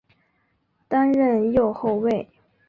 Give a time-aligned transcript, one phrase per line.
[0.87, 2.27] 担任右后卫。